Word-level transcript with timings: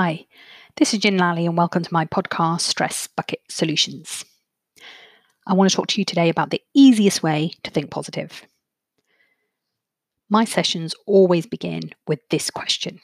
Hi, 0.00 0.26
this 0.76 0.94
is 0.94 1.00
Gin 1.00 1.16
Lalli, 1.16 1.44
and 1.44 1.56
welcome 1.56 1.82
to 1.82 1.92
my 1.92 2.04
podcast, 2.04 2.60
Stress 2.60 3.08
Bucket 3.08 3.40
Solutions. 3.48 4.24
I 5.44 5.54
want 5.54 5.68
to 5.68 5.74
talk 5.74 5.88
to 5.88 6.00
you 6.00 6.04
today 6.04 6.28
about 6.28 6.50
the 6.50 6.62
easiest 6.72 7.20
way 7.20 7.50
to 7.64 7.70
think 7.72 7.90
positive. 7.90 8.44
My 10.30 10.44
sessions 10.44 10.94
always 11.04 11.46
begin 11.46 11.90
with 12.06 12.20
this 12.30 12.48
question 12.48 13.00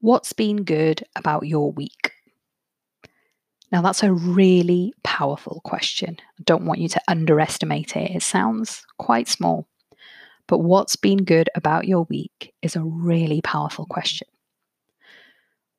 What's 0.00 0.34
been 0.34 0.62
good 0.62 1.02
about 1.16 1.46
your 1.46 1.72
week? 1.72 2.12
Now, 3.72 3.80
that's 3.80 4.02
a 4.02 4.12
really 4.12 4.92
powerful 5.04 5.62
question. 5.64 6.18
I 6.20 6.42
don't 6.44 6.66
want 6.66 6.80
you 6.80 6.88
to 6.90 7.00
underestimate 7.08 7.96
it. 7.96 8.10
It 8.10 8.22
sounds 8.22 8.84
quite 8.98 9.26
small, 9.26 9.66
but 10.48 10.58
what's 10.58 10.96
been 10.96 11.24
good 11.24 11.48
about 11.54 11.88
your 11.88 12.02
week 12.10 12.52
is 12.60 12.76
a 12.76 12.82
really 12.82 13.40
powerful 13.40 13.86
question. 13.86 14.28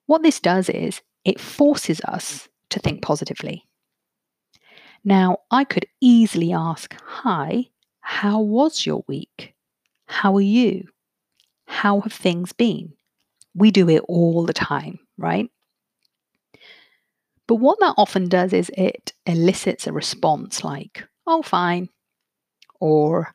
What 0.07 0.23
this 0.23 0.39
does 0.39 0.69
is 0.69 1.01
it 1.23 1.39
forces 1.39 2.01
us 2.01 2.47
to 2.69 2.79
think 2.79 3.01
positively. 3.01 3.67
Now, 5.03 5.39
I 5.51 5.63
could 5.63 5.85
easily 6.01 6.51
ask, 6.53 6.95
Hi, 7.03 7.67
how 7.99 8.41
was 8.41 8.85
your 8.85 9.03
week? 9.07 9.53
How 10.07 10.35
are 10.35 10.41
you? 10.41 10.87
How 11.65 11.99
have 12.01 12.13
things 12.13 12.53
been? 12.53 12.93
We 13.53 13.71
do 13.71 13.89
it 13.89 14.03
all 14.07 14.45
the 14.45 14.53
time, 14.53 14.99
right? 15.17 15.49
But 17.47 17.55
what 17.55 17.79
that 17.79 17.95
often 17.97 18.27
does 18.29 18.53
is 18.53 18.71
it 18.77 19.13
elicits 19.25 19.87
a 19.87 19.93
response 19.93 20.63
like, 20.63 21.05
Oh, 21.25 21.41
fine. 21.41 21.89
Or, 22.79 23.33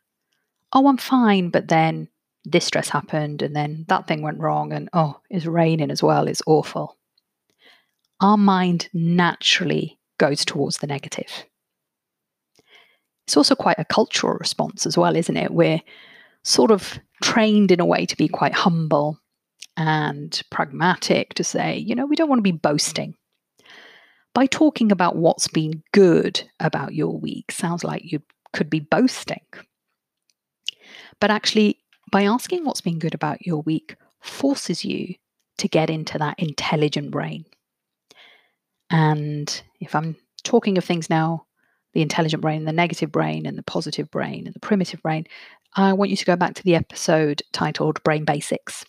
Oh, 0.72 0.86
I'm 0.86 0.96
fine, 0.96 1.50
but 1.50 1.68
then 1.68 2.08
this 2.44 2.64
stress 2.64 2.88
happened 2.88 3.42
and 3.42 3.54
then 3.54 3.84
that 3.88 4.06
thing 4.06 4.22
went 4.22 4.40
wrong 4.40 4.72
and 4.72 4.88
oh, 4.92 5.20
it's 5.30 5.46
raining 5.46 5.90
as 5.90 6.02
well, 6.02 6.26
it's 6.26 6.42
awful. 6.46 6.96
Our 8.20 8.36
mind 8.36 8.88
naturally 8.92 9.98
goes 10.18 10.44
towards 10.44 10.78
the 10.78 10.86
negative. 10.86 11.44
It's 13.26 13.36
also 13.36 13.54
quite 13.54 13.78
a 13.78 13.84
cultural 13.84 14.34
response 14.34 14.86
as 14.86 14.96
well, 14.96 15.16
isn't 15.16 15.36
it? 15.36 15.52
We're 15.52 15.80
sort 16.42 16.70
of 16.70 16.98
trained 17.22 17.70
in 17.70 17.80
a 17.80 17.86
way 17.86 18.06
to 18.06 18.16
be 18.16 18.28
quite 18.28 18.52
humble 18.52 19.18
and 19.76 20.40
pragmatic 20.50 21.34
to 21.34 21.44
say, 21.44 21.78
you 21.78 21.94
know, 21.94 22.06
we 22.06 22.16
don't 22.16 22.28
want 22.28 22.40
to 22.40 22.42
be 22.42 22.52
boasting. 22.52 23.14
By 24.34 24.46
talking 24.46 24.90
about 24.90 25.16
what's 25.16 25.48
been 25.48 25.82
good 25.92 26.42
about 26.58 26.94
your 26.94 27.18
week 27.18 27.52
sounds 27.52 27.84
like 27.84 28.10
you 28.10 28.22
could 28.52 28.70
be 28.70 28.80
boasting. 28.80 29.44
But 31.20 31.30
actually, 31.30 31.78
by 32.12 32.24
asking 32.24 32.64
what's 32.64 32.82
been 32.82 33.00
good 33.00 33.14
about 33.14 33.44
your 33.44 33.62
week 33.62 33.96
forces 34.20 34.84
you 34.84 35.16
to 35.58 35.66
get 35.66 35.90
into 35.90 36.18
that 36.18 36.38
intelligent 36.38 37.10
brain. 37.10 37.44
And 38.90 39.62
if 39.80 39.94
I'm 39.96 40.16
talking 40.44 40.78
of 40.78 40.84
things 40.84 41.10
now, 41.10 41.46
the 41.94 42.02
intelligent 42.02 42.42
brain, 42.42 42.64
the 42.64 42.72
negative 42.72 43.10
brain, 43.10 43.46
and 43.46 43.58
the 43.58 43.62
positive 43.62 44.10
brain, 44.10 44.46
and 44.46 44.54
the 44.54 44.60
primitive 44.60 45.02
brain, 45.02 45.26
I 45.74 45.94
want 45.94 46.10
you 46.10 46.16
to 46.16 46.24
go 46.24 46.36
back 46.36 46.54
to 46.54 46.62
the 46.62 46.74
episode 46.74 47.42
titled 47.52 48.02
Brain 48.04 48.24
Basics 48.24 48.84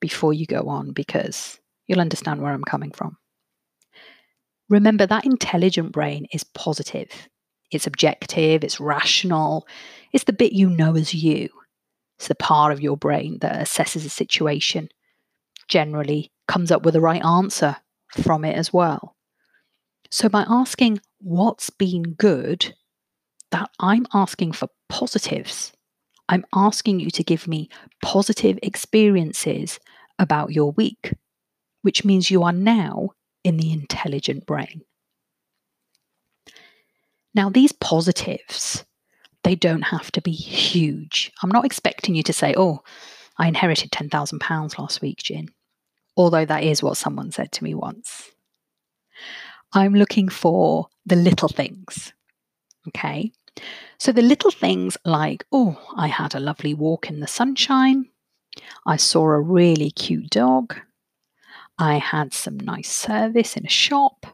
before 0.00 0.34
you 0.34 0.46
go 0.46 0.68
on 0.68 0.92
because 0.92 1.58
you'll 1.86 2.00
understand 2.00 2.42
where 2.42 2.52
I'm 2.52 2.64
coming 2.64 2.92
from. 2.92 3.16
Remember 4.68 5.06
that 5.06 5.24
intelligent 5.24 5.92
brain 5.92 6.26
is 6.32 6.44
positive, 6.44 7.28
it's 7.70 7.86
objective, 7.86 8.62
it's 8.62 8.80
rational, 8.80 9.66
it's 10.12 10.24
the 10.24 10.32
bit 10.32 10.52
you 10.52 10.68
know 10.68 10.96
as 10.96 11.14
you. 11.14 11.48
It's 12.22 12.28
the 12.28 12.36
part 12.36 12.70
of 12.70 12.80
your 12.80 12.96
brain 12.96 13.38
that 13.40 13.58
assesses 13.58 14.06
a 14.06 14.08
situation, 14.08 14.90
generally 15.66 16.30
comes 16.46 16.70
up 16.70 16.84
with 16.84 16.94
the 16.94 17.00
right 17.00 17.24
answer 17.24 17.78
from 18.12 18.44
it 18.44 18.54
as 18.54 18.72
well. 18.72 19.16
So, 20.08 20.28
by 20.28 20.44
asking 20.48 21.00
what's 21.18 21.70
been 21.70 22.14
good, 22.14 22.76
that 23.50 23.70
I'm 23.80 24.06
asking 24.14 24.52
for 24.52 24.68
positives. 24.88 25.72
I'm 26.28 26.44
asking 26.54 27.00
you 27.00 27.10
to 27.10 27.24
give 27.24 27.48
me 27.48 27.68
positive 28.00 28.56
experiences 28.62 29.80
about 30.16 30.52
your 30.52 30.70
week, 30.70 31.14
which 31.80 32.04
means 32.04 32.30
you 32.30 32.44
are 32.44 32.52
now 32.52 33.10
in 33.42 33.56
the 33.56 33.72
intelligent 33.72 34.46
brain. 34.46 34.82
Now, 37.34 37.50
these 37.50 37.72
positives 37.72 38.84
they 39.44 39.54
don't 39.54 39.82
have 39.82 40.10
to 40.12 40.20
be 40.20 40.32
huge. 40.32 41.32
I'm 41.42 41.50
not 41.50 41.64
expecting 41.64 42.14
you 42.14 42.22
to 42.24 42.32
say, 42.32 42.54
oh, 42.56 42.82
I 43.38 43.48
inherited 43.48 43.90
£10,000 43.90 44.78
last 44.78 45.00
week, 45.00 45.18
Gin, 45.18 45.48
although 46.16 46.44
that 46.44 46.62
is 46.62 46.82
what 46.82 46.96
someone 46.96 47.32
said 47.32 47.52
to 47.52 47.64
me 47.64 47.74
once. 47.74 48.30
I'm 49.72 49.94
looking 49.94 50.28
for 50.28 50.88
the 51.06 51.16
little 51.16 51.48
things. 51.48 52.12
Okay. 52.88 53.32
So 53.98 54.12
the 54.12 54.22
little 54.22 54.50
things 54.50 54.96
like, 55.04 55.44
oh, 55.52 55.78
I 55.96 56.08
had 56.08 56.34
a 56.34 56.40
lovely 56.40 56.74
walk 56.74 57.08
in 57.08 57.20
the 57.20 57.26
sunshine. 57.26 58.06
I 58.86 58.96
saw 58.96 59.30
a 59.30 59.40
really 59.40 59.90
cute 59.90 60.30
dog. 60.30 60.76
I 61.78 61.98
had 61.98 62.34
some 62.34 62.58
nice 62.58 62.90
service 62.90 63.56
in 63.56 63.64
a 63.64 63.70
shop. 63.70 64.26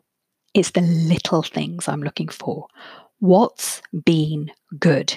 It's 0.55 0.71
the 0.71 0.81
little 0.81 1.43
things 1.43 1.89
I'm 1.89 2.03
looking 2.03 2.29
for. 2.29 2.67
What's 3.21 3.83
been 4.05 4.53
good? 4.79 5.15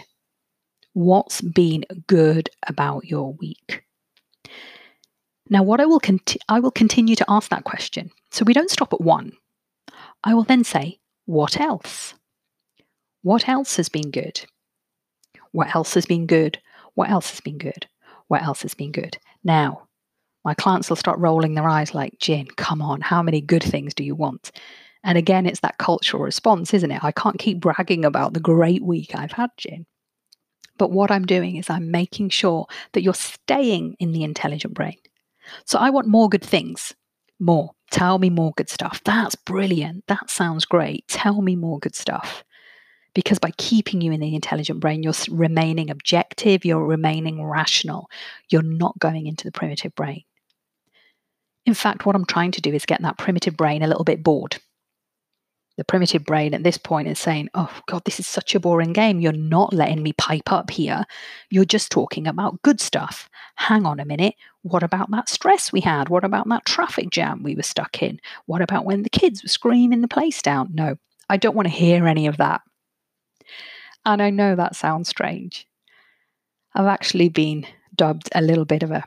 What's 0.94 1.42
been 1.42 1.86
good 2.08 2.50
about 2.68 3.06
your 3.06 3.34
week? 3.34 3.84
Now, 5.50 5.62
what 5.62 5.80
I 5.80 5.86
will 5.86 6.00
conti- 6.00 6.40
I 6.50 6.60
will 6.60 6.72
continue 6.72 7.16
to 7.16 7.26
ask 7.30 7.50
that 7.50 7.64
question. 7.64 8.10
So 8.32 8.44
we 8.44 8.54
don't 8.54 8.72
stop 8.72 8.94
at 8.94 9.02
one. 9.02 9.34
I 10.24 10.34
will 10.34 10.44
then 10.44 10.64
say, 10.64 11.00
what 11.26 11.60
else? 11.60 12.16
What 13.22 13.48
else 13.48 13.76
has 13.78 13.90
been 13.90 14.10
good? 14.10 14.42
What 15.52 15.76
else 15.76 15.94
has 15.94 16.06
been 16.08 16.26
good? 16.26 16.60
What 16.96 17.10
else 17.10 17.30
has 17.30 17.42
been 17.42 17.60
good? 17.60 17.88
What 18.30 18.42
else 18.42 18.64
has 18.64 18.74
been 18.74 18.92
good? 18.92 19.18
Now, 19.44 19.88
my 20.44 20.56
clients 20.56 20.90
will 20.90 20.96
start 20.96 21.20
rolling 21.20 21.54
their 21.54 21.70
eyes 21.70 21.94
like, 21.94 22.18
Gin, 22.20 22.48
come 22.48 22.82
on, 22.82 23.02
how 23.02 23.22
many 23.22 23.42
good 23.42 23.64
things 23.64 23.94
do 23.94 24.04
you 24.04 24.16
want? 24.16 24.52
And 25.04 25.18
again, 25.18 25.46
it's 25.46 25.62
that 25.62 25.78
cultural 25.78 26.24
response, 26.24 26.74
isn't 26.74 26.92
it? 26.92 27.04
I 27.04 27.12
can't 27.12 27.40
keep 27.40 27.60
bragging 27.60 28.06
about 28.06 28.34
the 28.34 28.40
great 28.40 28.84
week 28.84 29.16
I've 29.16 29.32
had, 29.32 29.50
Gin. 29.58 29.86
But 30.78 30.92
what 30.92 31.12
I'm 31.12 31.26
doing 31.26 31.58
is 31.58 31.70
I'm 31.70 31.92
making 31.92 32.30
sure 32.30 32.68
that 32.94 33.02
you're 33.02 33.14
staying 33.14 33.96
in 34.00 34.12
the 34.12 34.24
intelligent 34.24 34.74
brain. 34.74 34.98
So 35.66 35.80
I 35.80 35.90
want 35.90 36.08
more 36.08 36.30
good 36.30 36.44
things. 36.44 36.94
More. 37.40 37.72
Tell 37.90 38.20
me 38.20 38.30
more 38.30 38.54
good 38.56 38.70
stuff. 38.70 39.02
That's 39.04 39.36
brilliant. 39.36 40.06
That 40.08 40.30
sounds 40.30 40.66
great. 40.66 41.08
Tell 41.08 41.42
me 41.42 41.56
more 41.56 41.80
good 41.80 41.96
stuff. 41.96 42.44
Because 43.14 43.40
by 43.40 43.52
keeping 43.58 44.00
you 44.00 44.12
in 44.14 44.22
the 44.22 44.36
intelligent 44.36 44.80
brain, 44.80 45.04
you're 45.04 45.14
remaining 45.30 45.90
objective, 45.90 46.64
you're 46.64 46.86
remaining 46.86 47.44
rational, 47.44 48.10
you're 48.50 48.62
not 48.62 48.98
going 49.00 49.28
into 49.28 49.44
the 49.44 49.52
primitive 49.52 49.94
brain. 49.96 50.24
In 51.66 51.74
fact, 51.74 52.06
what 52.06 52.16
I'm 52.16 52.26
trying 52.26 52.52
to 52.52 52.62
do 52.62 52.74
is 52.74 52.86
get 52.86 53.02
that 53.02 53.18
primitive 53.18 53.58
brain 53.58 53.84
a 53.84 53.88
little 53.88 54.06
bit 54.06 54.24
bored 54.24 54.60
the 55.82 55.86
primitive 55.86 56.24
brain 56.24 56.54
at 56.54 56.62
this 56.62 56.78
point 56.78 57.08
is 57.08 57.18
saying, 57.18 57.50
Oh, 57.56 57.76
God, 57.88 58.04
this 58.06 58.20
is 58.20 58.28
such 58.28 58.54
a 58.54 58.60
boring 58.60 58.94
game. 58.94 59.20
You're 59.20 59.32
not 59.32 59.74
letting 59.74 60.04
me 60.04 60.14
pipe 60.14 60.52
up 60.52 60.70
here. 60.70 61.06
You're 61.50 61.66
just 61.66 61.92
talking 61.92 62.28
about 62.28 62.62
good 62.62 62.80
stuff. 62.80 63.28
Hang 63.56 63.88
on 63.88 64.00
a 64.00 64.06
minute. 64.06 64.36
What 64.62 64.84
about 64.84 65.10
that 65.10 65.28
stress 65.28 65.74
we 65.74 65.82
had? 65.82 66.08
What 66.08 66.24
about 66.24 66.48
that 66.50 66.66
traffic 66.66 67.10
jam 67.10 67.42
we 67.42 67.56
were 67.56 67.64
stuck 67.64 68.04
in? 68.04 68.20
What 68.46 68.62
about 68.62 68.86
when 68.86 69.02
the 69.02 69.10
kids 69.10 69.42
were 69.42 69.50
screaming 69.50 70.02
the 70.02 70.08
place 70.08 70.40
down? 70.44 70.70
No, 70.72 70.98
I 71.32 71.38
don't 71.38 71.56
want 71.56 71.68
to 71.68 71.74
hear 71.74 72.06
any 72.06 72.28
of 72.28 72.38
that. 72.38 72.62
And 74.06 74.22
I 74.22 74.30
know 74.30 74.56
that 74.56 74.76
sounds 74.76 75.10
strange. 75.10 75.66
I've 76.76 76.86
actually 76.86 77.30
been 77.30 77.66
dubbed 77.96 78.30
a 78.36 78.42
little 78.44 78.66
bit 78.66 78.84
of 78.84 78.92
a 78.92 79.04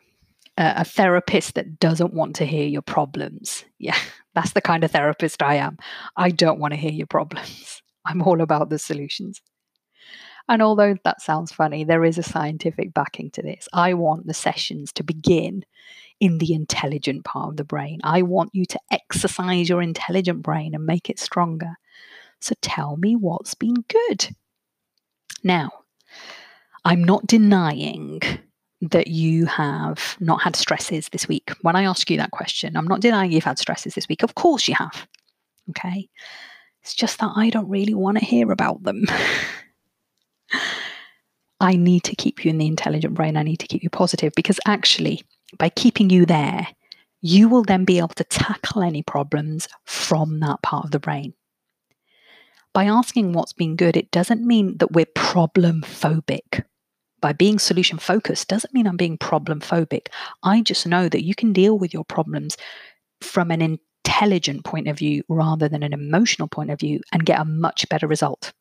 a 0.57 0.85
therapist 0.85 1.55
that 1.55 1.79
doesn't 1.79 2.15
want 2.15 2.37
to 2.37 2.47
hear 2.47 2.67
your 2.67 2.83
problems. 2.83 3.65
Yeah, 3.79 3.99
that's 4.35 4.53
the 4.53 4.61
kind 4.61 4.85
of 4.85 4.91
therapist 4.91 5.43
I 5.43 5.57
am. 5.57 5.79
I 6.17 6.31
don't 6.31 6.59
want 6.59 6.73
to 6.73 6.81
hear 6.81 6.93
your 6.93 7.07
problems. 7.07 7.83
I'm 8.05 8.23
all 8.23 8.41
about 8.41 8.69
the 8.69 8.79
solutions. 8.79 9.41
And 10.49 10.61
although 10.61 10.97
that 11.05 11.23
sounds 11.23 11.53
funny, 11.53 11.85
there 11.85 12.05
is 12.05 12.19
a 12.19 12.23
scientific 12.23 12.93
backing 12.93 13.31
to 13.31 13.43
this. 13.43 13.67
I 13.73 13.95
want 13.95 14.27
the 14.27 14.35
sessions 14.35 14.93
to 14.95 15.03
begin 15.03 15.65
in 16.21 16.39
the 16.39 16.53
intelligent 16.53 17.25
part 17.25 17.51
of 17.51 17.57
the 17.57 17.65
brain. 17.65 18.01
I 18.05 18.23
want 18.23 18.51
you 18.53 18.67
to 18.67 18.81
exercise 18.91 19.69
your 19.69 19.81
intelligent 19.81 20.43
brain 20.43 20.75
and 20.75 20.85
make 20.85 21.09
it 21.09 21.19
stronger. 21.19 21.75
So 22.41 22.55
tell 22.61 22.97
me 22.99 23.17
what's 23.17 23.55
been 23.55 23.85
good. 23.89 24.37
Now, 25.43 25.71
I'm 26.85 27.03
not 27.03 27.27
denying 27.27 28.21
that 28.91 29.09
you 29.09 29.47
have 29.47 30.17
not 30.21 30.43
had 30.43 30.57
stresses 30.57 31.09
this 31.09 31.29
week. 31.29 31.53
When 31.63 31.77
I 31.77 31.85
ask 31.85 32.11
you 32.11 32.17
that 32.17 32.31
question, 32.31 32.77
I'm 32.77 32.87
not 32.87 33.01
denying 33.01 33.33
you've 33.33 33.45
had 33.45 33.59
stresses 33.59 33.95
this 33.95 34.09
week. 34.09 34.23
Of 34.23 34.35
course 34.35 34.69
you 34.69 34.75
have. 34.75 35.07
Okay. 35.71 36.09
It's 36.83 36.95
just 36.95 37.19
that 37.21 37.33
I 37.35 37.51
don't 37.51 37.69
really 37.69 37.95
want 37.95 38.19
to 38.19 38.25
hear 38.25 38.53
about 38.53 38.83
them. 38.83 39.07
I 41.61 41.77
need 41.77 42.05
to 42.05 42.17
keep 42.17 42.45
you 42.45 42.51
in 42.51 42.59
the 42.59 42.67
intelligent 42.67 43.15
brain. 43.15 43.37
I 43.37 43.43
need 43.43 43.61
to 43.61 43.67
keep 43.67 43.83
you 43.83 43.91
positive 43.91 44.33
because 44.37 44.61
actually, 44.67 45.23
by 45.59 45.71
keeping 45.71 46.11
you 46.11 46.27
there, 46.27 46.67
you 47.23 47.49
will 47.49 47.63
then 47.63 47.87
be 47.87 47.99
able 47.99 48.09
to 48.09 48.25
tackle 48.25 48.83
any 48.83 49.03
problems 49.03 49.67
from 49.85 50.41
that 50.41 50.61
part 50.63 50.85
of 50.85 50.91
the 50.91 50.99
brain. 50.99 51.33
By 52.75 52.85
asking 52.85 53.33
what's 53.33 53.55
been 53.55 53.77
good, 53.77 53.97
it 53.97 54.11
doesn't 54.11 54.47
mean 54.47 54.77
that 54.79 54.93
we're 54.93 55.07
problem 55.07 55.81
phobic. 55.83 56.65
By 57.25 57.33
being 57.33 57.59
solution 57.59 57.97
focused 57.97 58.49
doesn't 58.49 58.75
mean 58.75 58.87
I'm 58.87 58.99
being 58.99 59.17
problem 59.17 59.59
phobic. 59.59 60.09
I 60.43 60.61
just 60.61 60.87
know 60.87 61.09
that 61.09 61.25
you 61.25 61.35
can 61.35 61.55
deal 61.55 61.79
with 61.79 61.95
your 61.95 62.05
problems 62.05 62.59
from 63.23 63.51
an 63.51 63.63
intelligent 63.63 64.67
point 64.67 64.89
of 64.89 64.99
view 64.99 65.23
rather 65.31 65.67
than 65.67 65.83
an 65.83 65.95
emotional 65.95 66.49
point 66.49 66.71
of 66.71 66.79
view 66.79 67.01
and 67.13 67.25
get 67.25 67.41
a 67.41 67.47
much 67.47 67.89
better 67.89 68.07
result. 68.07 68.53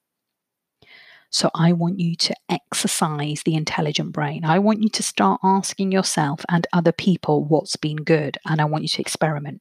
So 1.30 1.52
I 1.54 1.74
want 1.74 2.00
you 2.00 2.16
to 2.16 2.34
exercise 2.50 3.44
the 3.44 3.56
intelligent 3.56 4.14
brain. 4.14 4.46
I 4.46 4.60
want 4.60 4.82
you 4.82 4.88
to 4.92 5.04
start 5.04 5.42
asking 5.44 5.92
yourself 5.92 6.46
and 6.50 6.66
other 6.72 6.94
people 6.94 7.44
what's 7.44 7.76
been 7.76 7.98
good, 7.98 8.38
and 8.48 8.62
I 8.62 8.66
want 8.66 8.86
you 8.86 8.88
to 8.88 9.02
experiment. 9.02 9.60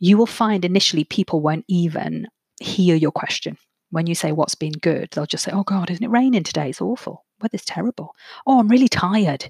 You 0.00 0.18
will 0.18 0.26
find 0.26 0.66
initially 0.66 1.04
people 1.04 1.40
won't 1.40 1.64
even 1.66 2.28
hear 2.60 2.94
your 2.94 3.12
question. 3.12 3.56
When 3.90 4.06
you 4.06 4.14
say 4.14 4.32
what's 4.32 4.54
been 4.54 4.72
good, 4.72 5.10
they'll 5.12 5.26
just 5.26 5.44
say, 5.44 5.52
Oh 5.52 5.62
God, 5.62 5.90
isn't 5.90 6.04
it 6.04 6.10
raining 6.10 6.42
today? 6.42 6.70
It's 6.70 6.80
awful. 6.80 7.24
Weather's 7.40 7.64
terrible. 7.64 8.14
Oh, 8.46 8.58
I'm 8.58 8.68
really 8.68 8.88
tired. 8.88 9.48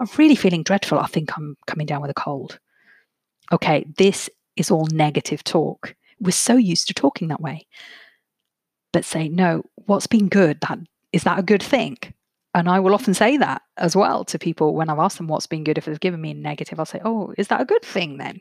I'm 0.00 0.08
really 0.16 0.36
feeling 0.36 0.62
dreadful. 0.62 0.98
I 0.98 1.06
think 1.06 1.36
I'm 1.36 1.56
coming 1.66 1.86
down 1.86 2.00
with 2.00 2.10
a 2.10 2.14
cold. 2.14 2.58
Okay, 3.52 3.84
this 3.96 4.30
is 4.56 4.70
all 4.70 4.86
negative 4.92 5.42
talk. 5.44 5.94
We're 6.20 6.30
so 6.32 6.56
used 6.56 6.86
to 6.88 6.94
talking 6.94 7.28
that 7.28 7.40
way 7.40 7.66
but 8.92 9.04
say, 9.04 9.28
no, 9.28 9.64
what's 9.74 10.06
been 10.06 10.28
good? 10.28 10.60
That 10.62 10.78
is 11.12 11.24
that 11.24 11.38
a 11.38 11.42
good 11.42 11.62
thing? 11.62 11.98
And 12.54 12.68
I 12.68 12.80
will 12.80 12.94
often 12.94 13.14
say 13.14 13.36
that 13.36 13.62
as 13.76 13.94
well 13.94 14.24
to 14.24 14.38
people 14.38 14.74
when 14.74 14.88
I've 14.88 14.98
asked 14.98 15.18
them 15.18 15.28
what's 15.28 15.46
been 15.46 15.64
good. 15.64 15.78
If 15.78 15.84
they've 15.84 16.00
given 16.00 16.20
me 16.20 16.32
a 16.32 16.34
negative, 16.34 16.78
I'll 16.78 16.86
say, 16.86 17.00
oh, 17.04 17.32
is 17.38 17.48
that 17.48 17.60
a 17.60 17.66
good 17.66 17.84
thing 17.84 18.16
then? 18.16 18.40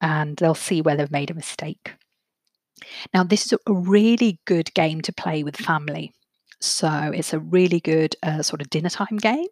And 0.00 0.36
they'll 0.36 0.54
see 0.54 0.80
where 0.80 0.96
they've 0.96 1.10
made 1.10 1.30
a 1.30 1.34
mistake. 1.34 1.94
Now, 3.12 3.24
this 3.24 3.46
is 3.46 3.58
a 3.66 3.72
really 3.72 4.40
good 4.44 4.72
game 4.74 5.00
to 5.02 5.12
play 5.12 5.42
with 5.42 5.56
family. 5.56 6.12
So 6.60 6.88
it's 7.14 7.32
a 7.32 7.38
really 7.38 7.80
good 7.80 8.16
uh, 8.22 8.42
sort 8.42 8.60
of 8.60 8.70
dinner 8.70 8.88
time 8.88 9.18
game 9.18 9.46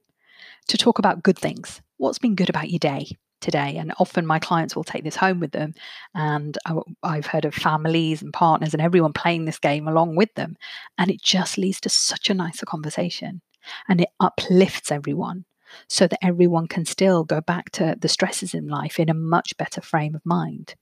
to 0.68 0.78
talk 0.78 0.98
about 0.98 1.22
good 1.22 1.38
things. 1.38 1.80
What's 1.98 2.18
been 2.18 2.34
good 2.34 2.50
about 2.50 2.70
your 2.70 2.78
day? 2.78 3.16
today. 3.42 3.76
And 3.76 3.92
often 3.98 4.24
my 4.24 4.38
clients 4.38 4.74
will 4.74 4.84
take 4.84 5.04
this 5.04 5.16
home 5.16 5.40
with 5.40 5.52
them. 5.52 5.74
And 6.14 6.56
I, 7.02 7.16
have 7.16 7.26
heard 7.26 7.44
of 7.44 7.54
families 7.54 8.22
and 8.22 8.32
partners 8.32 8.72
and 8.72 8.80
everyone 8.80 9.12
playing 9.12 9.44
this 9.44 9.58
game 9.58 9.86
along 9.86 10.16
with 10.16 10.32
them. 10.34 10.56
And 10.96 11.10
it 11.10 11.20
just 11.20 11.58
leads 11.58 11.80
to 11.80 11.90
such 11.90 12.30
a 12.30 12.34
nicer 12.34 12.64
conversation 12.64 13.42
and 13.88 14.00
it 14.00 14.08
uplifts 14.18 14.90
everyone 14.90 15.44
so 15.88 16.06
that 16.06 16.24
everyone 16.24 16.68
can 16.68 16.84
still 16.84 17.24
go 17.24 17.40
back 17.40 17.70
to 17.72 17.96
the 18.00 18.08
stresses 18.08 18.54
in 18.54 18.68
life 18.68 18.98
in 18.98 19.10
a 19.10 19.14
much 19.14 19.56
better 19.56 19.80
frame 19.80 20.14
of 20.14 20.24
mind. 20.24 20.74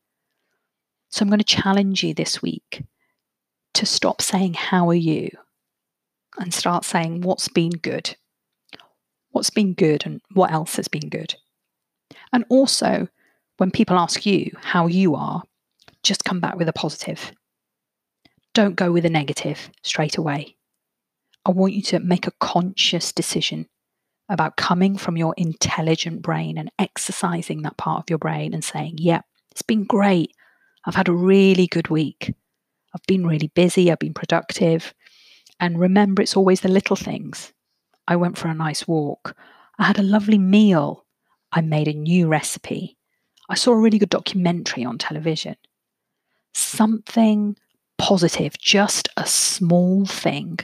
So 1.11 1.23
I'm 1.23 1.29
going 1.29 1.39
to 1.39 1.45
challenge 1.45 2.03
you 2.03 2.15
this 2.15 2.41
week 2.41 2.85
to 3.75 3.87
stop 3.87 4.23
saying, 4.23 4.55
How 4.55 4.89
are 4.89 4.95
you? 4.95 5.31
and 6.39 6.55
start 6.55 6.85
saying, 6.85 7.21
What's 7.21 7.49
been 7.49 7.71
good? 7.71 8.17
What's 9.31 9.51
been 9.51 9.75
good 9.75 10.05
and 10.07 10.21
what 10.33 10.53
else 10.53 10.77
has 10.77 10.89
been 10.89 11.09
good? 11.09 11.35
And 12.33 12.45
also, 12.49 13.09
when 13.59 13.71
people 13.71 13.99
ask 13.99 14.25
you 14.27 14.51
how 14.61 14.87
you 14.87 15.15
are, 15.15 15.43
just 16.03 16.25
come 16.25 16.41
back 16.41 16.57
with 16.57 16.69
a 16.69 16.73
positive. 16.73 17.33
Don't 18.55 18.75
go 18.75 18.91
with 18.91 19.05
a 19.05 19.11
negative 19.11 19.71
straight 19.83 20.17
away. 20.17 20.57
I 21.45 21.51
want 21.51 21.75
you 21.75 21.83
to 21.83 22.01
make 22.01 22.27
a 22.27 22.33
conscious 22.41 23.13
decision 23.13 23.69
about 24.29 24.57
coming 24.57 24.97
from 24.97 25.17
your 25.17 25.35
intelligent 25.37 26.23
brain 26.23 26.57
and 26.57 26.71
exercising 26.79 27.63
that 27.63 27.77
part 27.77 28.01
of 28.01 28.11
your 28.11 28.19
brain 28.19 28.55
and 28.55 28.65
saying, 28.65 28.97
Yeah, 28.99 29.23
it's 29.51 29.63
been 29.63 29.85
great. 29.85 30.33
I've 30.87 30.95
had 30.95 31.09
a 31.09 31.13
really 31.13 31.67
good 31.67 31.89
week. 31.89 32.35
I've 32.95 33.07
been 33.07 33.27
really 33.27 33.49
busy. 33.49 33.91
I've 33.91 33.99
been 33.99 34.15
productive. 34.15 34.95
And 35.59 35.79
remember, 35.79 36.23
it's 36.23 36.37
always 36.37 36.61
the 36.63 36.69
little 36.69 36.97
things. 36.97 37.53
I 38.09 38.17
went 38.17 38.39
for 38.39 38.49
a 38.49 38.55
nice 38.55 38.89
walk. 38.89 39.37
I 39.79 39.85
had 39.85 39.99
a 39.99 40.03
lovely 40.03 40.39
meal. 40.39 41.05
I 41.53 41.61
made 41.61 41.89
a 41.89 41.93
new 41.93 42.29
recipe. 42.29 42.97
I 43.49 43.55
saw 43.55 43.73
a 43.73 43.79
really 43.79 43.99
good 43.99 44.11
documentary 44.11 44.85
on 44.85 44.99
television. 44.99 45.57
Something 46.55 47.57
positive, 47.99 48.59
just 48.59 49.09
a 49.17 49.27
small 49.27 50.07
thing 50.07 50.59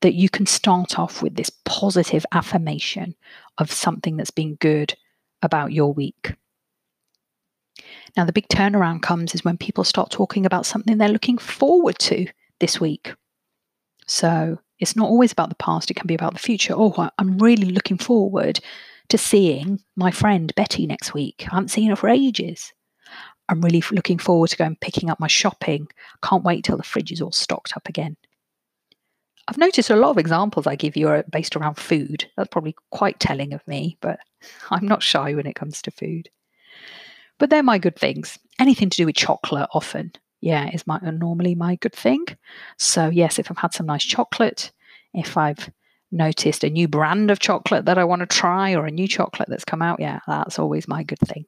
that 0.00 0.14
you 0.14 0.28
can 0.28 0.46
start 0.46 0.98
off 0.98 1.22
with 1.22 1.34
this 1.34 1.50
positive 1.64 2.26
affirmation 2.32 3.14
of 3.58 3.72
something 3.72 4.16
that's 4.16 4.30
been 4.30 4.54
good 4.56 4.94
about 5.42 5.72
your 5.72 5.92
week. 5.92 6.34
Now, 8.16 8.24
the 8.24 8.32
big 8.32 8.48
turnaround 8.48 9.02
comes 9.02 9.34
is 9.34 9.44
when 9.44 9.56
people 9.56 9.84
start 9.84 10.10
talking 10.10 10.46
about 10.46 10.66
something 10.66 10.98
they're 10.98 11.08
looking 11.08 11.38
forward 11.38 11.98
to 12.00 12.26
this 12.60 12.80
week. 12.80 13.12
So 14.06 14.58
it's 14.78 14.96
not 14.96 15.08
always 15.08 15.32
about 15.32 15.48
the 15.48 15.56
past, 15.56 15.90
it 15.90 15.94
can 15.94 16.06
be 16.06 16.14
about 16.14 16.32
the 16.32 16.38
future. 16.38 16.74
Oh, 16.76 17.08
I'm 17.18 17.38
really 17.38 17.70
looking 17.70 17.98
forward 17.98 18.60
to 19.08 19.18
seeing 19.18 19.80
my 19.96 20.10
friend 20.10 20.52
Betty 20.54 20.86
next 20.86 21.12
week. 21.12 21.44
I 21.50 21.54
haven't 21.54 21.68
seen 21.68 21.90
her 21.90 21.96
for 21.96 22.08
ages. 22.08 22.72
I'm 23.48 23.60
really 23.60 23.82
looking 23.90 24.18
forward 24.18 24.50
to 24.50 24.56
going 24.56 24.76
picking 24.80 25.10
up 25.10 25.20
my 25.20 25.26
shopping. 25.26 25.88
Can't 26.22 26.44
wait 26.44 26.64
till 26.64 26.76
the 26.76 26.82
fridge 26.82 27.12
is 27.12 27.20
all 27.20 27.32
stocked 27.32 27.76
up 27.76 27.88
again. 27.88 28.16
I've 29.46 29.58
noticed 29.58 29.90
a 29.90 29.96
lot 29.96 30.10
of 30.10 30.18
examples 30.18 30.66
I 30.66 30.76
give 30.76 30.96
you 30.96 31.08
are 31.08 31.24
based 31.30 31.54
around 31.54 31.74
food. 31.74 32.30
That's 32.36 32.48
probably 32.48 32.74
quite 32.90 33.20
telling 33.20 33.52
of 33.52 33.66
me, 33.68 33.98
but 34.00 34.18
I'm 34.70 34.86
not 34.86 35.02
shy 35.02 35.34
when 35.34 35.46
it 35.46 35.56
comes 35.56 35.82
to 35.82 35.90
food. 35.90 36.30
But 37.44 37.50
they're 37.50 37.62
my 37.62 37.76
good 37.76 37.96
things. 37.96 38.38
Anything 38.58 38.88
to 38.88 38.96
do 38.96 39.04
with 39.04 39.16
chocolate, 39.16 39.68
often, 39.74 40.12
yeah, 40.40 40.70
is 40.70 40.86
my 40.86 40.98
normally 41.02 41.54
my 41.54 41.76
good 41.76 41.92
thing. 41.92 42.24
So 42.78 43.10
yes, 43.10 43.38
if 43.38 43.50
I've 43.50 43.58
had 43.58 43.74
some 43.74 43.84
nice 43.84 44.02
chocolate, 44.02 44.72
if 45.12 45.36
I've 45.36 45.70
noticed 46.10 46.64
a 46.64 46.70
new 46.70 46.88
brand 46.88 47.30
of 47.30 47.40
chocolate 47.40 47.84
that 47.84 47.98
I 47.98 48.04
want 48.04 48.20
to 48.20 48.26
try 48.26 48.72
or 48.72 48.86
a 48.86 48.90
new 48.90 49.06
chocolate 49.06 49.50
that's 49.50 49.66
come 49.66 49.82
out, 49.82 50.00
yeah, 50.00 50.20
that's 50.26 50.58
always 50.58 50.88
my 50.88 51.02
good 51.02 51.18
thing. 51.18 51.44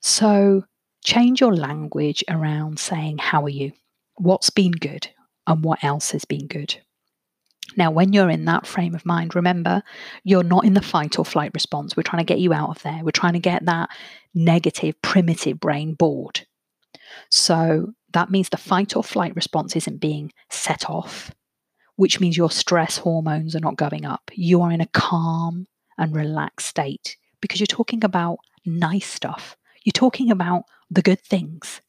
So 0.00 0.64
change 1.04 1.42
your 1.42 1.54
language 1.54 2.24
around 2.30 2.78
saying, 2.78 3.18
How 3.18 3.44
are 3.44 3.50
you? 3.50 3.72
What's 4.14 4.48
been 4.48 4.72
good? 4.72 5.08
And 5.46 5.62
what 5.62 5.84
else 5.84 6.12
has 6.12 6.24
been 6.24 6.46
good? 6.46 6.74
Now, 7.76 7.90
when 7.90 8.12
you're 8.12 8.30
in 8.30 8.44
that 8.44 8.66
frame 8.66 8.94
of 8.94 9.06
mind, 9.06 9.34
remember 9.34 9.82
you're 10.22 10.42
not 10.42 10.64
in 10.64 10.74
the 10.74 10.82
fight 10.82 11.18
or 11.18 11.24
flight 11.24 11.50
response. 11.54 11.96
We're 11.96 12.02
trying 12.02 12.24
to 12.24 12.32
get 12.32 12.40
you 12.40 12.52
out 12.52 12.70
of 12.70 12.82
there. 12.82 13.00
We're 13.02 13.10
trying 13.10 13.32
to 13.32 13.38
get 13.38 13.64
that 13.66 13.90
negative, 14.34 15.00
primitive 15.02 15.60
brain 15.60 15.94
bored. 15.94 16.46
So 17.30 17.94
that 18.12 18.30
means 18.30 18.48
the 18.48 18.56
fight 18.56 18.96
or 18.96 19.02
flight 19.02 19.34
response 19.34 19.76
isn't 19.76 20.00
being 20.00 20.32
set 20.50 20.88
off 20.88 21.32
which 21.96 22.20
means 22.20 22.36
your 22.36 22.50
stress 22.50 22.98
hormones 22.98 23.54
are 23.54 23.60
not 23.60 23.76
going 23.76 24.04
up. 24.04 24.30
You 24.34 24.62
are 24.62 24.72
in 24.72 24.80
a 24.80 24.86
calm 24.86 25.66
and 25.96 26.14
relaxed 26.14 26.66
state 26.66 27.16
because 27.40 27.60
you're 27.60 27.66
talking 27.66 28.04
about 28.04 28.38
nice 28.64 29.06
stuff. 29.06 29.56
You're 29.84 29.92
talking 29.92 30.30
about 30.30 30.64
the 30.90 31.02
good 31.02 31.20
things. 31.20 31.80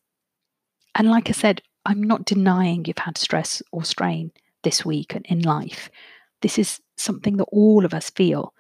And 0.94 1.10
like 1.10 1.29
I 1.29 1.34
said, 1.34 1.62
I'm 1.86 2.03
not 2.03 2.25
denying 2.25 2.86
you've 2.86 2.98
had 3.00 3.17
stress 3.17 3.62
or 3.72 3.84
strain 3.84 4.32
this 4.65 4.84
week 4.84 5.15
and 5.15 5.25
in 5.27 5.39
life. 5.41 5.89
This 6.41 6.60
is 6.60 6.81
something 6.98 7.38
that 7.38 7.45
all 7.45 7.86
of 7.86 7.93
us 7.93 8.10
feel. 8.10 8.53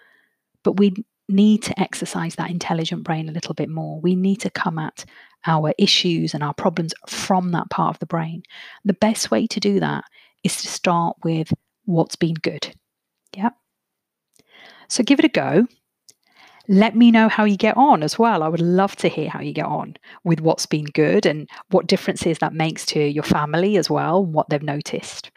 But 0.63 0.77
we 0.77 0.93
need 1.27 1.63
to 1.63 1.79
exercise 1.79 2.35
that 2.35 2.51
intelligent 2.51 3.03
brain 3.03 3.27
a 3.27 3.33
little 3.33 3.53
bit 3.53 3.69
more. 3.69 3.99
We 3.99 4.15
need 4.15 4.37
to 4.41 4.49
come 4.49 4.79
at 4.79 5.03
our 5.45 5.73
issues 5.77 6.33
and 6.33 6.43
our 6.43 6.53
problems 6.53 6.93
from 7.07 7.51
that 7.51 7.69
part 7.69 7.95
of 7.95 7.99
the 7.99 8.05
brain. 8.05 8.43
The 8.83 8.93
best 8.93 9.31
way 9.31 9.47
to 9.47 9.59
do 9.59 9.79
that 9.79 10.05
is 10.43 10.61
to 10.61 10.67
start 10.67 11.17
with 11.23 11.51
what's 11.85 12.15
been 12.15 12.35
good. 12.35 12.73
Yeah. 13.35 13.49
So 14.87 15.03
give 15.03 15.19
it 15.19 15.25
a 15.25 15.29
go. 15.29 15.67
Let 16.67 16.95
me 16.95 17.11
know 17.11 17.29
how 17.29 17.45
you 17.45 17.57
get 17.57 17.77
on 17.77 18.01
as 18.01 18.17
well. 18.17 18.41
I 18.41 18.47
would 18.47 18.61
love 18.61 18.95
to 18.97 19.07
hear 19.07 19.29
how 19.29 19.39
you 19.39 19.53
get 19.53 19.65
on 19.65 19.97
with 20.23 20.41
what's 20.41 20.65
been 20.65 20.85
good 20.85 21.27
and 21.27 21.47
what 21.69 21.85
differences 21.85 22.39
that 22.39 22.53
makes 22.53 22.85
to 22.87 22.99
your 22.99 23.23
family 23.23 23.77
as 23.77 23.87
well, 23.87 24.25
what 24.25 24.49
they've 24.49 24.63
noticed. 24.63 25.29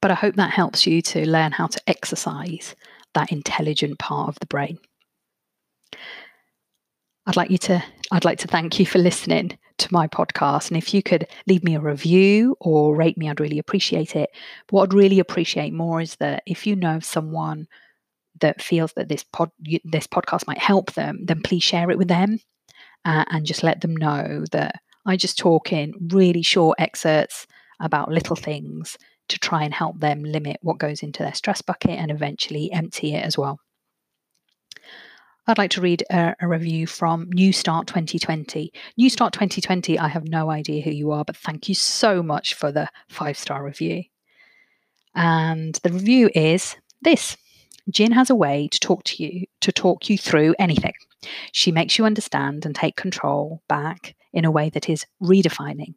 But 0.00 0.10
I 0.10 0.14
hope 0.14 0.36
that 0.36 0.50
helps 0.50 0.86
you 0.86 1.02
to 1.02 1.28
learn 1.28 1.52
how 1.52 1.66
to 1.66 1.80
exercise 1.86 2.74
that 3.14 3.32
intelligent 3.32 3.98
part 3.98 4.28
of 4.28 4.38
the 4.40 4.46
brain. 4.46 4.78
I'd 7.26 7.36
like 7.36 7.50
you 7.50 7.58
to 7.58 7.84
I'd 8.10 8.24
like 8.24 8.38
to 8.38 8.48
thank 8.48 8.80
you 8.80 8.86
for 8.86 8.98
listening 8.98 9.58
to 9.78 9.92
my 9.92 10.06
podcast. 10.06 10.68
And 10.68 10.76
if 10.76 10.92
you 10.94 11.02
could 11.02 11.26
leave 11.46 11.64
me 11.64 11.74
a 11.74 11.80
review 11.80 12.56
or 12.60 12.96
rate 12.96 13.16
me, 13.18 13.28
I'd 13.28 13.40
really 13.40 13.58
appreciate 13.58 14.16
it. 14.16 14.30
But 14.66 14.72
what 14.72 14.82
I'd 14.84 14.94
really 14.94 15.18
appreciate 15.18 15.72
more 15.72 16.00
is 16.00 16.16
that 16.16 16.42
if 16.46 16.66
you 16.66 16.76
know 16.76 17.00
someone 17.00 17.68
that 18.40 18.62
feels 18.62 18.92
that 18.94 19.08
this 19.08 19.22
pod 19.22 19.50
this 19.84 20.06
podcast 20.06 20.46
might 20.46 20.58
help 20.58 20.92
them, 20.92 21.24
then 21.24 21.42
please 21.42 21.62
share 21.62 21.90
it 21.90 21.98
with 21.98 22.08
them 22.08 22.40
uh, 23.04 23.24
and 23.28 23.46
just 23.46 23.62
let 23.62 23.80
them 23.80 23.96
know 23.96 24.44
that 24.52 24.80
I 25.06 25.16
just 25.16 25.38
talk 25.38 25.72
in 25.72 25.94
really 26.10 26.42
short 26.42 26.80
excerpts 26.80 27.46
about 27.80 28.10
little 28.10 28.36
things 28.36 28.98
to 29.30 29.38
try 29.38 29.64
and 29.64 29.72
help 29.72 29.98
them 30.00 30.22
limit 30.22 30.58
what 30.62 30.78
goes 30.78 31.02
into 31.02 31.22
their 31.22 31.34
stress 31.34 31.62
bucket 31.62 31.98
and 31.98 32.10
eventually 32.10 32.70
empty 32.72 33.14
it 33.14 33.24
as 33.24 33.38
well. 33.38 33.58
I'd 35.46 35.58
like 35.58 35.70
to 35.72 35.80
read 35.80 36.04
a, 36.10 36.34
a, 36.40 36.46
review 36.46 36.86
from 36.86 37.28
New 37.32 37.52
Start 37.52 37.86
2020. 37.86 38.72
New 38.96 39.10
Start 39.10 39.32
2020, 39.32 39.98
I 39.98 40.06
have 40.06 40.28
no 40.28 40.50
idea 40.50 40.82
who 40.82 40.90
you 40.90 41.10
are, 41.10 41.24
but 41.24 41.36
thank 41.36 41.68
you 41.68 41.74
so 41.74 42.22
much 42.22 42.54
for 42.54 42.70
the 42.70 42.88
five 43.08 43.36
star 43.36 43.64
review. 43.64 44.04
And 45.14 45.74
the 45.82 45.90
review 45.90 46.30
is 46.34 46.76
this 47.02 47.36
Gin 47.90 48.12
has 48.12 48.30
a 48.30 48.34
way 48.34 48.68
to 48.68 48.78
talk 48.78 49.02
to 49.04 49.22
you, 49.24 49.46
to 49.62 49.72
talk 49.72 50.08
you 50.08 50.18
through 50.18 50.54
anything. 50.58 50.92
She 51.52 51.72
makes 51.72 51.98
you 51.98 52.04
understand 52.04 52.64
and 52.64 52.74
take 52.74 52.96
control 52.96 53.62
back 53.68 54.14
in 54.32 54.44
a 54.44 54.50
way 54.50 54.70
that 54.70 54.88
is 54.88 55.06
redefining. 55.22 55.94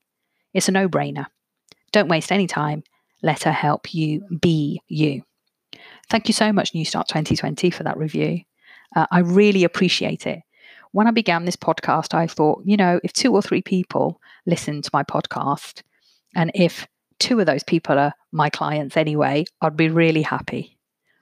It's 0.53 0.67
a 0.67 0.71
no 0.71 0.87
brainer. 0.89 1.27
Don't 1.91 2.09
waste 2.09 2.31
any 2.31 2.47
time. 2.47 2.83
Let 3.23 3.43
her 3.43 3.51
help 3.51 3.93
you 3.93 4.21
be 4.41 4.81
you. 4.87 5.23
Thank 6.09 6.27
you 6.27 6.33
so 6.33 6.51
much, 6.51 6.75
New 6.75 6.85
Start 6.85 7.07
2020, 7.07 7.69
for 7.71 7.83
that 7.83 7.97
review. 7.97 8.41
Uh, 8.95 9.07
I 9.09 9.19
really 9.19 9.63
appreciate 9.63 10.27
it. 10.27 10.41
When 10.91 11.07
I 11.07 11.11
began 11.11 11.45
this 11.45 11.55
podcast, 11.55 12.13
I 12.13 12.27
thought, 12.27 12.61
you 12.65 12.77
know, 12.77 12.99
if 13.03 13.13
two 13.13 13.33
or 13.33 13.41
three 13.41 13.63
people 13.63 14.19
listen 14.45 14.81
to 14.81 14.89
my 14.93 15.03
podcast, 15.03 15.81
and 16.35 16.51
if 16.53 16.87
two 17.19 17.39
of 17.39 17.45
those 17.45 17.63
people 17.63 17.97
are 17.97 18.13
my 18.31 18.49
clients 18.49 18.97
anyway, 18.97 19.45
I'd 19.61 19.77
be 19.77 19.89
really 19.89 20.21
happy. 20.21 20.77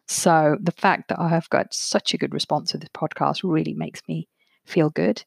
So 0.07 0.57
the 0.61 0.73
fact 0.73 1.07
that 1.07 1.19
I 1.19 1.29
have 1.29 1.49
got 1.49 1.73
such 1.73 2.13
a 2.13 2.17
good 2.17 2.33
response 2.33 2.71
to 2.71 2.77
this 2.77 2.89
podcast 2.89 3.41
really 3.43 3.73
makes 3.73 4.01
me 4.09 4.27
feel 4.65 4.89
good. 4.89 5.23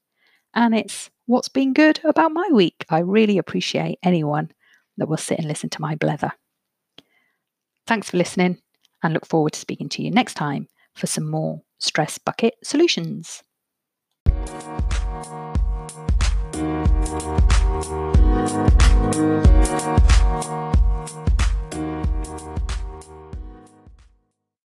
And 0.54 0.74
it's 0.74 1.10
what's 1.26 1.48
been 1.48 1.72
good 1.72 2.00
about 2.04 2.32
my 2.32 2.48
week. 2.52 2.84
I 2.90 2.98
really 2.98 3.38
appreciate 3.38 3.98
anyone 4.02 4.50
that 4.98 5.08
will 5.08 5.16
sit 5.16 5.38
and 5.38 5.48
listen 5.48 5.70
to 5.70 5.80
my 5.80 5.96
blether. 5.96 6.32
Thanks 7.86 8.10
for 8.10 8.16
listening 8.16 8.58
and 9.02 9.12
look 9.14 9.26
forward 9.26 9.52
to 9.52 9.60
speaking 9.60 9.88
to 9.90 10.02
you 10.02 10.10
next 10.10 10.34
time 10.34 10.68
for 10.94 11.06
some 11.06 11.28
more 11.28 11.62
stress 11.78 12.18
bucket 12.18 12.54
solutions. 12.62 13.42